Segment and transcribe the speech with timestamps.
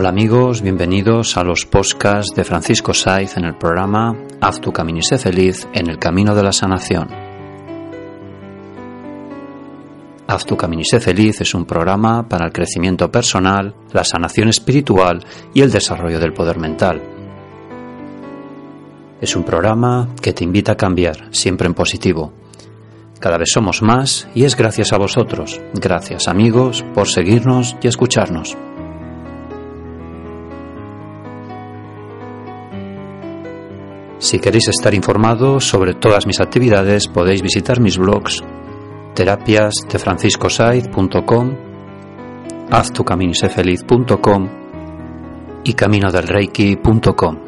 [0.00, 5.00] Hola amigos, bienvenidos a los podcasts de Francisco Saiz en el programa Haz tu camino
[5.00, 7.08] y sé feliz en el camino de la sanación.
[10.28, 14.48] Haz tu camino y sé feliz es un programa para el crecimiento personal, la sanación
[14.50, 17.02] espiritual y el desarrollo del poder mental.
[19.20, 22.32] Es un programa que te invita a cambiar, siempre en positivo.
[23.18, 28.56] Cada vez somos más y es gracias a vosotros, gracias amigos, por seguirnos y escucharnos.
[34.28, 38.44] Si queréis estar informados sobre todas mis actividades, podéis visitar mis blogs
[39.14, 41.56] terapias de franciscosaiz.com,
[42.70, 44.48] haztucaminisefeliz.com
[45.64, 47.38] y caminodelreiki.com.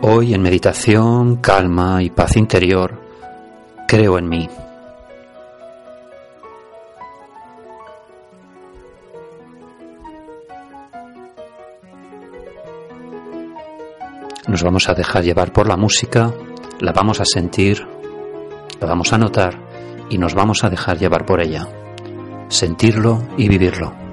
[0.00, 2.98] Hoy en meditación, calma y paz interior,
[3.86, 4.48] creo en mí.
[14.54, 16.32] Nos vamos a dejar llevar por la música,
[16.78, 17.84] la vamos a sentir,
[18.80, 19.58] la vamos a notar
[20.08, 21.66] y nos vamos a dejar llevar por ella.
[22.50, 24.03] Sentirlo y vivirlo.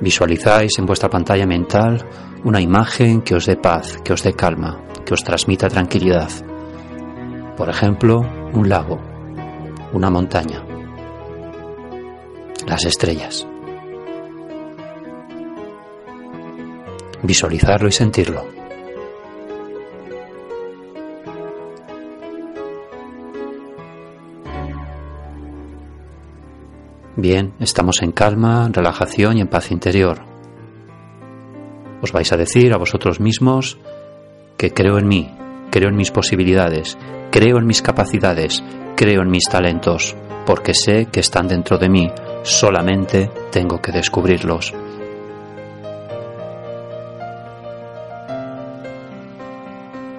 [0.00, 2.06] Visualizáis en vuestra pantalla mental
[2.44, 6.30] una imagen que os dé paz, que os dé calma, que os transmita tranquilidad.
[7.56, 8.20] Por ejemplo,
[8.54, 8.98] un lago,
[9.92, 10.64] una montaña,
[12.66, 13.46] las estrellas.
[17.22, 18.59] Visualizarlo y sentirlo.
[27.16, 30.20] Bien, estamos en calma, relajación y en paz interior.
[32.00, 33.78] Os vais a decir a vosotros mismos
[34.56, 35.34] que creo en mí,
[35.70, 36.96] creo en mis posibilidades,
[37.32, 38.62] creo en mis capacidades,
[38.94, 40.14] creo en mis talentos,
[40.46, 42.12] porque sé que están dentro de mí,
[42.44, 44.72] solamente tengo que descubrirlos.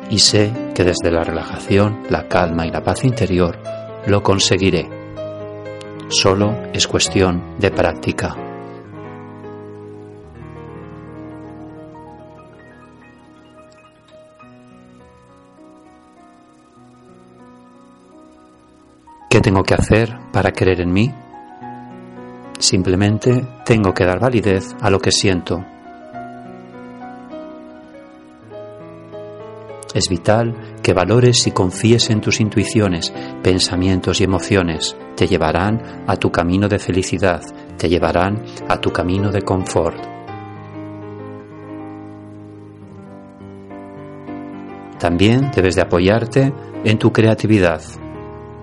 [0.10, 3.58] Y sé que desde la relajación, la calma y la paz interior
[4.08, 5.01] lo conseguiré
[6.12, 8.36] Solo es cuestión de práctica.
[19.30, 21.14] ¿Qué tengo que hacer para creer en mí?
[22.60, 25.64] Simplemente tengo que dar validez a lo que siento
[29.94, 34.96] Es vital que valores y confíes en tus intuiciones, pensamientos y emociones.
[35.16, 37.42] Te llevarán a tu camino de felicidad,
[37.78, 39.98] te llevarán a tu camino de confort.
[44.98, 46.54] También debes de apoyarte
[46.86, 47.82] en tu creatividad,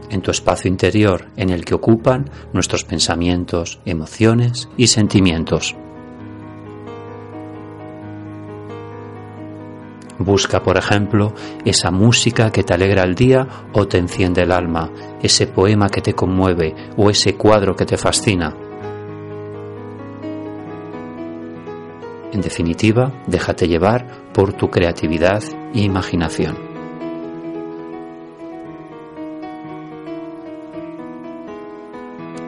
[0.08, 5.76] en tu espacio interior en el que ocupan nuestros pensamientos, emociones y sentimientos.
[10.18, 11.32] Busca, por ejemplo,
[11.64, 14.90] esa música que te alegra el día o te enciende el alma,
[15.22, 18.54] ese poema que te conmueve o ese cuadro que te fascina.
[22.32, 25.42] En definitiva, déjate llevar por tu creatividad
[25.72, 26.56] e imaginación.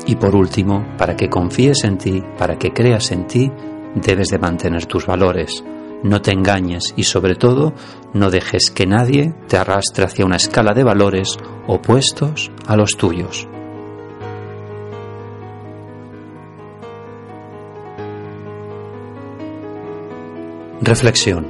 [0.07, 3.51] Y por último, para que confíes en ti, para que creas en ti,
[3.95, 5.63] debes de mantener tus valores.
[6.03, 7.75] No te engañes y sobre todo
[8.15, 11.37] no dejes que nadie te arrastre hacia una escala de valores
[11.67, 13.47] opuestos a los tuyos.
[20.81, 21.47] Reflexión.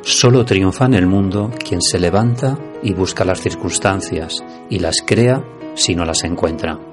[0.00, 5.44] Solo triunfa en el mundo quien se levanta y busca las circunstancias y las crea
[5.74, 6.87] si no las encuentra.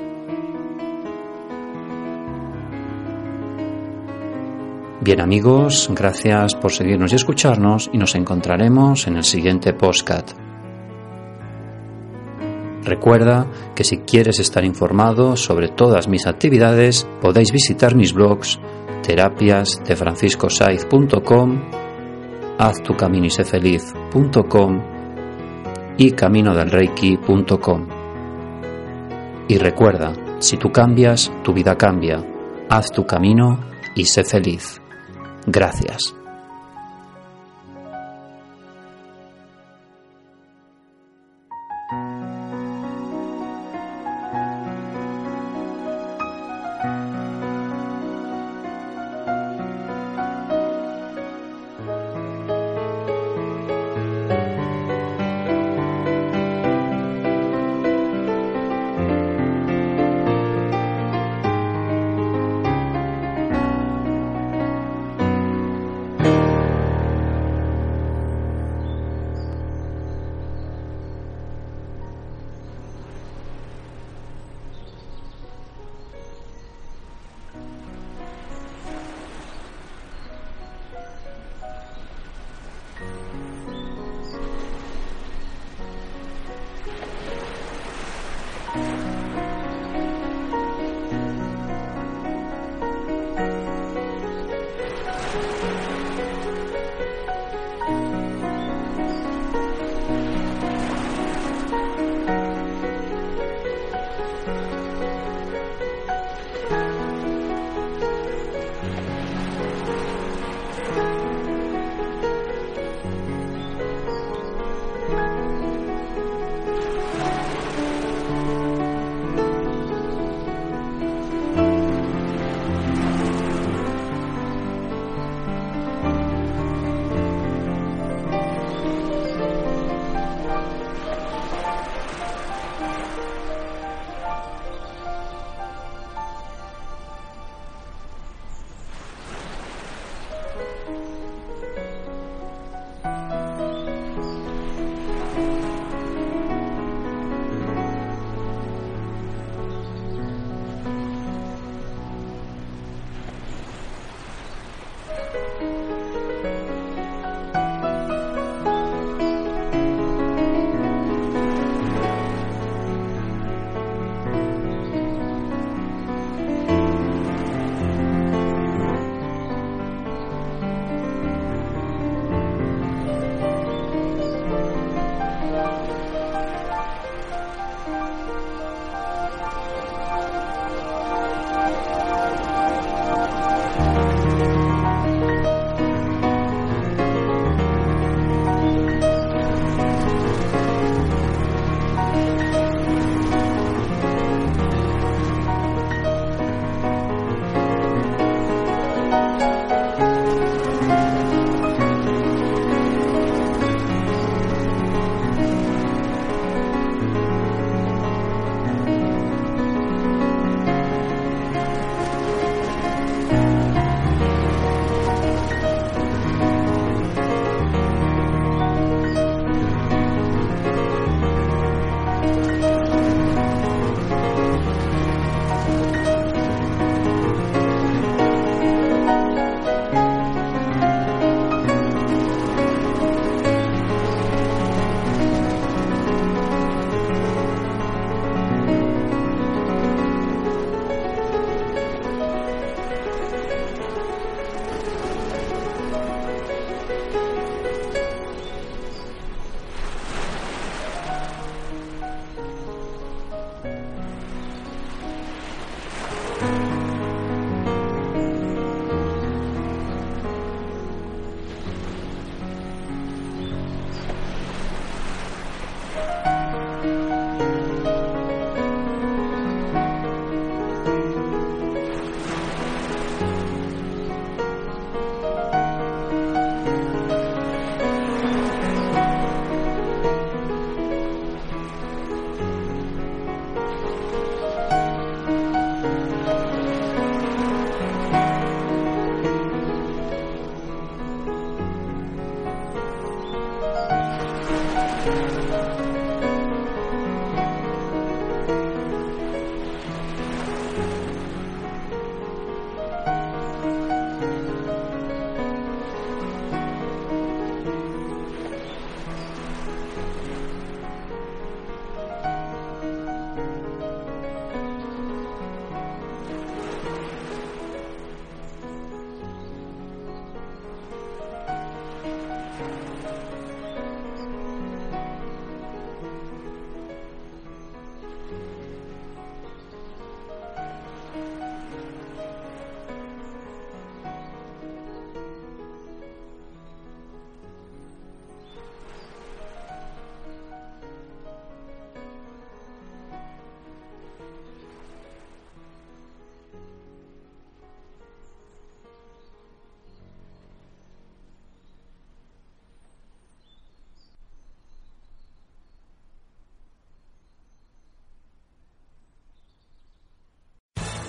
[5.06, 10.32] Bien amigos, gracias por seguirnos y escucharnos y nos encontraremos en el siguiente postcat.
[12.82, 18.60] Recuerda que si quieres estar informado sobre todas mis actividades podéis visitar mis blogs
[19.04, 21.62] terapias de franciscosaiz.com,
[22.58, 24.82] haztucaminisefeliz.com
[26.00, 27.88] y caminodelreiki.com.
[29.50, 32.26] Y recuerda, si tú cambias, tu vida cambia.
[32.72, 33.60] Haz tu camino
[33.94, 34.82] y sé feliz.
[35.48, 36.16] Gracias.